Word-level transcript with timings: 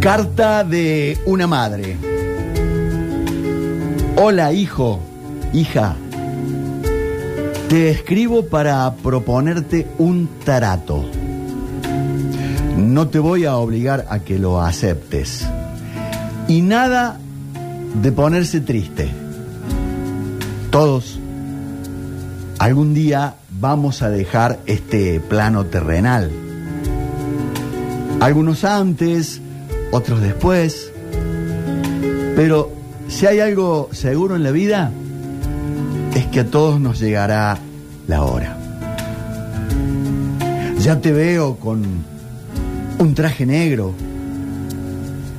Carta 0.00 0.62
de 0.62 1.18
una 1.26 1.46
madre. 1.46 1.96
Hola 4.16 4.52
hijo, 4.52 5.00
hija. 5.52 5.96
Te 7.68 7.90
escribo 7.90 8.46
para 8.46 8.94
proponerte 9.02 9.88
un 9.98 10.28
trato. 10.44 11.04
No 12.76 13.08
te 13.08 13.18
voy 13.18 13.44
a 13.44 13.56
obligar 13.56 14.06
a 14.08 14.20
que 14.20 14.38
lo 14.38 14.62
aceptes. 14.62 15.46
Y 16.46 16.62
nada 16.62 17.18
de 18.00 18.12
ponerse 18.12 18.60
triste. 18.60 19.08
Todos 20.70 21.18
algún 22.58 22.94
día 22.94 23.34
vamos 23.60 24.02
a 24.02 24.10
dejar 24.10 24.58
este 24.66 25.20
plano 25.20 25.66
terrenal. 25.66 26.30
Algunos 28.20 28.64
antes, 28.64 29.40
otros 29.90 30.20
después. 30.20 30.92
Pero 32.34 32.70
si 33.08 33.26
hay 33.26 33.40
algo 33.40 33.88
seguro 33.92 34.36
en 34.36 34.42
la 34.42 34.50
vida, 34.50 34.92
es 36.14 36.26
que 36.26 36.40
a 36.40 36.46
todos 36.46 36.80
nos 36.80 36.98
llegará 36.98 37.58
la 38.06 38.22
hora. 38.22 38.56
Ya 40.80 41.00
te 41.00 41.12
veo 41.12 41.56
con 41.56 41.82
un 42.98 43.14
traje 43.14 43.46
negro, 43.46 43.92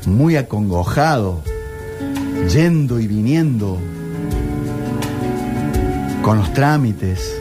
muy 0.06 0.36
acongojado, 0.36 1.42
yendo 2.52 3.00
y 3.00 3.08
viniendo, 3.08 3.78
con 6.22 6.38
los 6.38 6.54
trámites, 6.54 7.34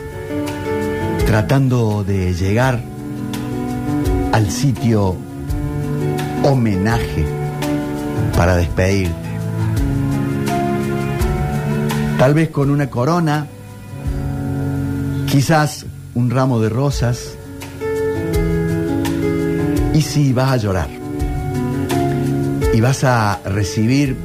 tratando 1.25 2.03
de 2.03 2.33
llegar 2.33 2.81
al 4.31 4.49
sitio 4.49 5.15
homenaje 6.43 7.25
para 8.35 8.55
despedirte. 8.55 9.15
Tal 12.17 12.33
vez 12.33 12.49
con 12.49 12.69
una 12.69 12.89
corona, 12.89 13.47
quizás 15.29 15.85
un 16.15 16.29
ramo 16.29 16.59
de 16.59 16.69
rosas, 16.69 17.35
y 19.93 20.01
si 20.01 20.33
vas 20.33 20.51
a 20.51 20.57
llorar, 20.57 20.89
y 22.73 22.81
vas 22.81 23.03
a 23.03 23.39
recibir 23.45 24.15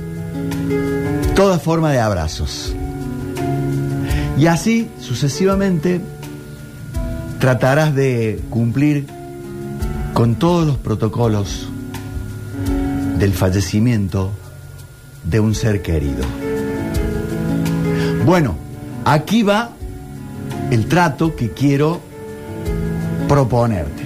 toda 1.35 1.59
forma 1.59 1.93
de 1.93 2.01
abrazos. 2.01 2.75
Y 4.39 4.47
así, 4.47 4.89
sucesivamente, 4.99 6.01
tratarás 7.39 7.95
de 7.95 8.41
cumplir 8.51 9.07
con 10.15 10.37
todos 10.37 10.67
los 10.67 10.77
protocolos 10.79 11.72
del 13.23 13.35
fallecimiento 13.35 14.33
de 15.23 15.39
un 15.39 15.55
ser 15.55 15.81
querido. 15.81 16.25
Bueno, 18.27 18.57
aquí 19.05 19.45
va 19.45 19.71
el 20.73 20.87
trato 20.87 21.37
que 21.37 21.53
quiero 21.53 22.01
proponerte. 23.29 24.03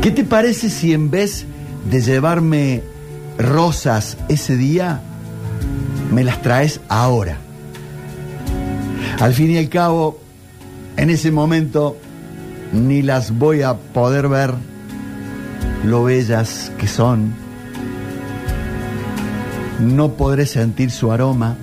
¿Qué 0.00 0.10
te 0.10 0.24
parece 0.24 0.70
si 0.70 0.94
en 0.94 1.10
vez 1.10 1.44
de 1.90 2.00
llevarme 2.00 2.82
rosas 3.36 4.16
ese 4.30 4.56
día, 4.56 5.02
me 6.10 6.24
las 6.24 6.40
traes 6.40 6.80
ahora? 6.88 7.36
Al 9.18 9.34
fin 9.34 9.50
y 9.50 9.58
al 9.58 9.68
cabo, 9.68 10.18
en 10.96 11.10
ese 11.10 11.30
momento 11.30 11.98
ni 12.72 13.02
las 13.02 13.36
voy 13.36 13.60
a 13.60 13.74
poder 13.74 14.28
ver 14.28 14.54
lo 15.84 16.04
bellas 16.04 16.72
que 16.78 16.88
son. 16.88 17.49
No 19.80 20.12
podré 20.12 20.44
sentir 20.44 20.90
su 20.90 21.10
aroma 21.10 21.56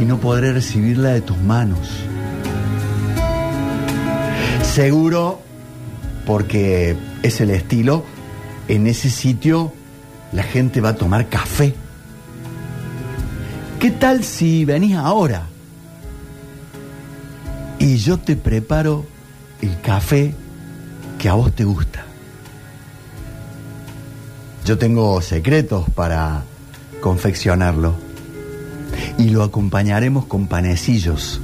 y 0.00 0.04
no 0.04 0.18
podré 0.18 0.52
recibirla 0.52 1.10
de 1.10 1.20
tus 1.20 1.38
manos. 1.38 1.90
Seguro, 4.62 5.40
porque 6.24 6.96
es 7.22 7.40
el 7.40 7.50
estilo, 7.50 8.04
en 8.68 8.86
ese 8.86 9.10
sitio 9.10 9.72
la 10.32 10.42
gente 10.42 10.80
va 10.80 10.90
a 10.90 10.96
tomar 10.96 11.28
café. 11.28 11.74
¿Qué 13.80 13.90
tal 13.90 14.24
si 14.24 14.64
venís 14.64 14.96
ahora? 14.96 15.46
Y 17.78 17.96
yo 17.98 18.18
te 18.18 18.36
preparo 18.36 19.04
el 19.60 19.80
café 19.80 20.34
que 21.18 21.28
a 21.28 21.34
vos 21.34 21.52
te 21.52 21.64
gusta. 21.64 22.04
Yo 24.64 24.78
tengo 24.78 25.20
secretos 25.20 25.88
para 25.90 26.42
confeccionarlo 27.00 27.94
y 29.18 29.30
lo 29.30 29.42
acompañaremos 29.42 30.26
con 30.26 30.46
panecillos, 30.46 31.40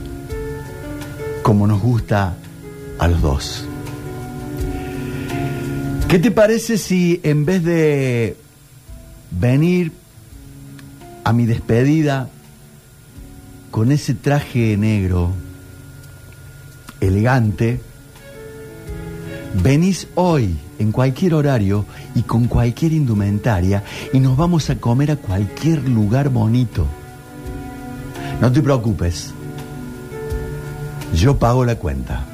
como 1.42 1.66
nos 1.66 1.80
gusta 1.80 2.36
a 2.98 3.08
los 3.08 3.20
dos. 3.20 3.64
¿Qué 6.08 6.18
te 6.18 6.30
parece 6.30 6.76
si 6.76 7.20
en 7.22 7.46
vez 7.46 7.64
de 7.64 8.36
venir 9.30 9.92
a 11.24 11.32
mi 11.32 11.46
despedida 11.46 12.28
con 13.70 13.90
ese 13.92 14.14
traje 14.14 14.76
negro, 14.76 15.32
elegante, 17.00 17.80
venís 19.54 20.08
hoy 20.14 20.56
en 20.78 20.92
cualquier 20.92 21.34
horario 21.34 21.84
y 22.14 22.22
con 22.22 22.46
cualquier 22.46 22.92
indumentaria 22.92 23.82
y 24.12 24.20
nos 24.20 24.36
vamos 24.36 24.70
a 24.70 24.76
comer 24.76 25.10
a 25.10 25.16
cualquier 25.16 25.88
lugar 25.88 26.28
bonito? 26.28 26.86
No 28.40 28.50
te 28.50 28.62
preocupes, 28.62 29.32
yo 31.14 31.38
pago 31.38 31.64
la 31.64 31.76
cuenta. 31.76 32.24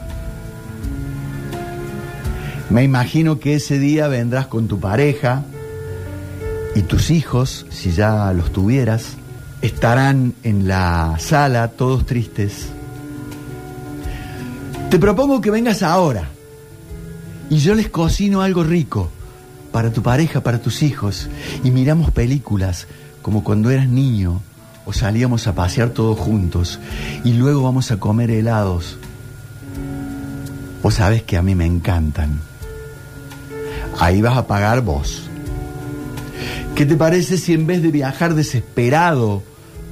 Me 2.71 2.85
imagino 2.85 3.39
que 3.39 3.55
ese 3.55 3.79
día 3.79 4.09
vendrás 4.09 4.47
con 4.47 4.69
tu 4.69 4.79
pareja 4.79 5.45
y 6.75 6.83
tus 6.83 7.11
hijos, 7.11 7.67
si 7.71 7.93
ya 7.93 8.33
los 8.33 8.53
tuvieras, 8.53 9.17
estarán 9.63 10.35
en 10.43 10.69
la 10.69 11.17
sala 11.19 11.69
todos 11.69 12.07
tristes. 12.07 12.69
Te 14.91 14.99
propongo 14.99 15.41
que 15.41 15.51
vengas 15.51 15.83
ahora 15.83 16.31
y 17.51 17.59
yo 17.59 17.75
les 17.75 17.89
cocino 17.89 18.43
algo 18.43 18.63
rico 18.63 19.11
para 19.73 19.93
tu 19.93 20.03
pareja, 20.03 20.43
para 20.43 20.61
tus 20.61 20.83
hijos 20.83 21.29
y 21.65 21.71
miramos 21.71 22.11
películas 22.11 22.87
como 23.23 23.45
cuando 23.45 23.71
eras 23.71 23.89
niño 23.89 24.41
o 24.85 24.93
salíamos 24.93 25.47
a 25.47 25.55
pasear 25.55 25.91
todos 25.91 26.19
juntos 26.19 26.79
y 27.25 27.35
luego 27.35 27.63
vamos 27.63 27.91
a 27.91 27.99
comer 27.99 28.31
helados. 28.31 28.99
Vos 30.83 30.95
sabés 30.95 31.23
que 31.23 31.37
a 31.37 31.43
mí 31.43 31.55
me 31.55 31.67
encantan. 31.67 32.41
Ahí 33.99 34.23
vas 34.23 34.37
a 34.37 34.47
pagar 34.47 34.83
vos. 34.83 35.29
¿Qué 36.75 36.87
te 36.87 36.97
parece 36.97 37.37
si 37.37 37.53
en 37.53 37.67
vez 37.67 37.83
de 37.83 37.91
viajar 37.91 38.35
desesperado 38.35 39.43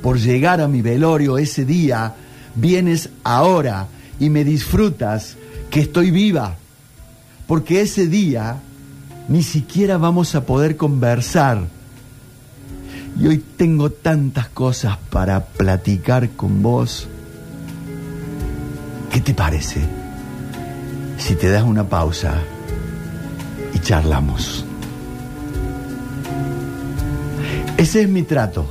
por 0.03 0.19
llegar 0.19 0.61
a 0.61 0.69
mi 0.69 0.83
velorio 0.83 1.37
ese 1.37 1.65
día, 1.65 2.15
vienes 2.55 3.11
ahora 3.25 3.89
y 4.21 4.31
me 4.31 4.45
disfrutas 4.45 5.37
que 5.69 5.81
estoy 5.81 6.11
viva? 6.11 6.57
Porque 7.47 7.81
ese 7.81 8.07
día 8.07 8.61
ni 9.29 9.43
siquiera 9.43 9.99
vamos 9.99 10.35
a 10.35 10.45
poder 10.45 10.77
conversar. 10.77 11.67
Y 13.19 13.27
hoy 13.27 13.43
tengo 13.57 13.91
tantas 13.91 14.49
cosas 14.49 14.99
para 15.11 15.45
platicar 15.47 16.31
con 16.31 16.63
vos. 16.63 17.09
¿Qué 19.11 19.21
te 19.21 19.33
parece 19.33 19.81
si 21.17 21.35
te 21.35 21.49
das 21.49 21.63
una 21.63 21.89
pausa 21.89 22.35
y 23.75 23.79
charlamos? 23.79 24.65
Ese 27.79 28.03
es 28.03 28.09
mi 28.09 28.23
trato. 28.23 28.67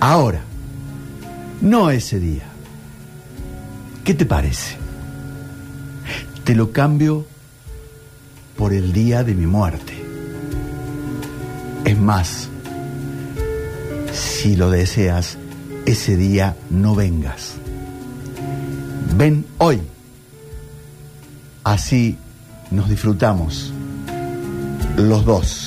Ahora, 0.00 0.40
no 1.60 1.90
ese 1.90 2.18
día. 2.18 2.44
¿Qué 4.04 4.14
te 4.14 4.26
parece? 4.26 4.81
Te 6.44 6.54
lo 6.56 6.72
cambio 6.72 7.24
por 8.56 8.72
el 8.72 8.92
día 8.92 9.22
de 9.22 9.34
mi 9.34 9.46
muerte. 9.46 9.94
Es 11.84 11.98
más, 11.98 12.48
si 14.12 14.56
lo 14.56 14.70
deseas, 14.70 15.38
ese 15.86 16.16
día 16.16 16.56
no 16.68 16.94
vengas. 16.94 17.54
Ven 19.16 19.44
hoy. 19.58 19.80
Así 21.62 22.18
nos 22.72 22.88
disfrutamos 22.88 23.72
los 24.96 25.24
dos. 25.24 25.61